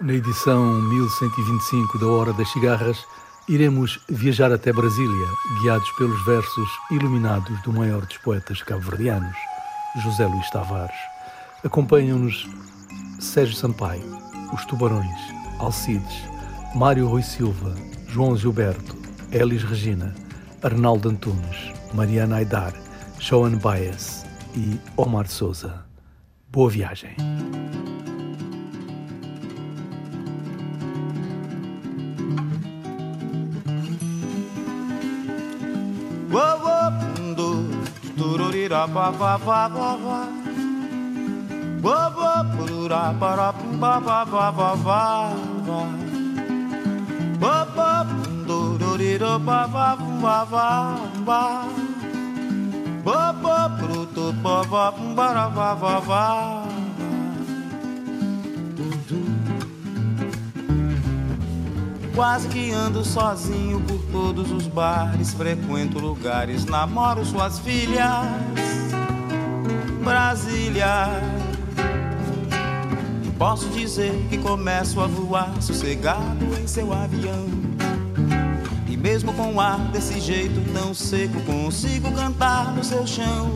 [0.00, 3.04] Na edição 1125 da Hora das Cigarras,
[3.46, 5.26] iremos viajar até Brasília,
[5.60, 9.36] guiados pelos versos iluminados do maior dos poetas cabo-verdianos,
[10.02, 10.96] José Luís Tavares.
[11.62, 12.48] Acompanham-nos
[13.20, 14.16] Sérgio Sampaio,
[14.54, 15.20] Os Tubarões,
[15.58, 16.24] Alcides,
[16.74, 17.74] Mário Rui Silva,
[18.08, 18.96] João Gilberto,
[19.30, 20.14] Elis Regina,
[20.62, 22.72] Arnaldo Antunes, Mariana Aidar,
[23.18, 24.24] Joan Baez
[24.56, 25.84] e Omar Souza.
[26.48, 27.14] Boa viagem!
[36.30, 37.66] Whoa, whoa, do,
[38.16, 40.18] do, do, dee, da, ba, ba, ba, ba, ba.
[41.82, 45.02] Whoa, whoa, do, da, ba, da, ba, ba, ba, ba, ba, ba.
[47.42, 48.04] Whoa, whoa,
[48.46, 50.66] do, do, dee, da, ba, ba, ba, ba,
[51.26, 51.42] ba.
[53.02, 56.59] Whoa, whoa, do, do, ba, ba, ba, ba, ba, ba, ba.
[62.20, 68.26] Quase que ando sozinho por todos os bares, frequento lugares, namoro suas filhas.
[70.04, 71.08] Brasília.
[73.38, 77.46] Posso dizer que começo a voar sossegado em seu avião.
[78.86, 83.50] E mesmo com o ar desse jeito tão seco, consigo cantar no seu chão.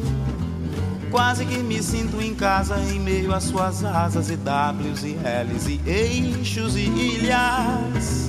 [1.14, 5.68] Quase que me sinto em casa em meio às suas asas e Ws e Ls
[5.68, 8.26] e eixos e ilhas.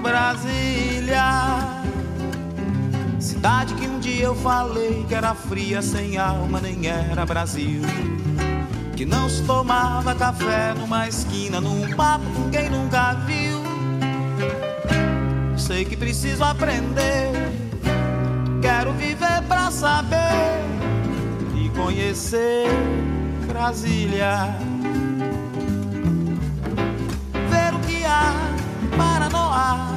[0.00, 1.58] Brasília,
[3.20, 7.82] cidade que um dia eu falei que era fria, sem alma, nem era Brasil.
[8.96, 13.62] Que não se tomava café numa esquina, num papo com quem nunca viu.
[15.58, 17.30] Sei que preciso aprender,
[18.62, 20.15] quero viver pra saber
[21.86, 22.66] conhecer
[23.46, 24.56] Brasília.
[27.48, 28.32] Ver o que há
[28.96, 29.94] para Noá.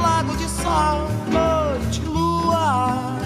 [0.00, 3.16] Lago de sol, noite, lua.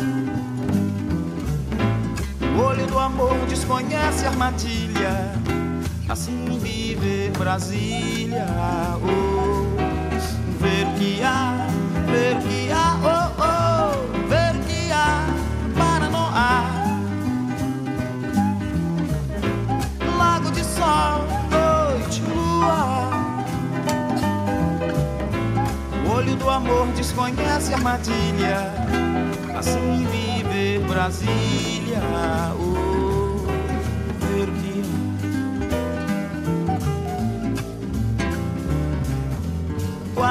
[2.56, 5.34] O olho do amor desconhece armadilha.
[6.08, 8.46] Assim viver Brasília.
[9.02, 9.76] Oh,
[10.58, 11.66] ver o que há,
[12.10, 12.57] ver o que
[20.78, 23.10] sol, noite, lua.
[26.06, 28.72] O olho do amor desconhece armadilha.
[29.56, 31.58] Assim viver Brasília.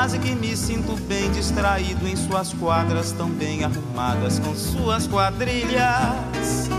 [0.08, 6.70] Quase que me sinto bem distraído em suas quadras tão bem arrumadas com suas quadrilhas.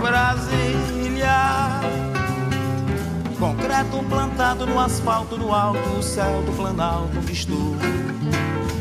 [0.00, 2.09] Brasília.
[3.40, 7.74] Concreto plantado no asfalto no alto, céu do planalto visto.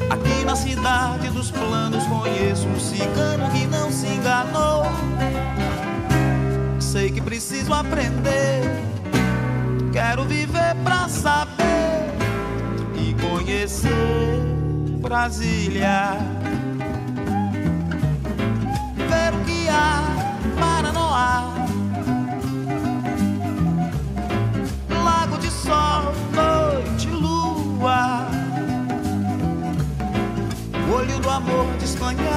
[0.09, 4.83] Aqui na cidade dos planos conheço um cigano que não se enganou.
[6.77, 8.83] Sei que preciso aprender,
[9.93, 11.59] quero viver pra saber
[13.21, 14.41] conhecer
[14.99, 16.17] Brasília.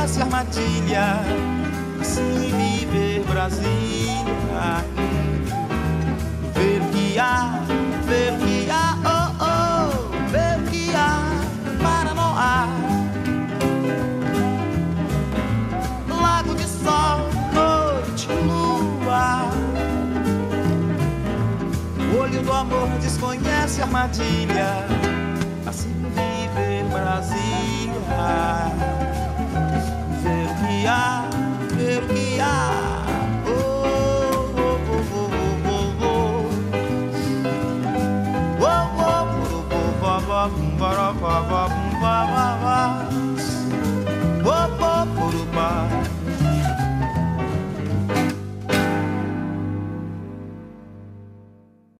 [0.03, 1.21] Desconhece armadilha.
[2.01, 4.85] Assim viver Brasília.
[6.55, 7.61] Ver o que há,
[8.07, 8.99] ver o que há.
[9.05, 11.21] Oh, oh ver o que há
[11.83, 12.69] para Noá.
[16.09, 19.51] Lago de sol, noite, lua.
[22.13, 25.12] O olho do amor desconhece armadilha.